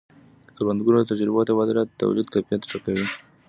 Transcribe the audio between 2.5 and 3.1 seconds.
ښه کوي.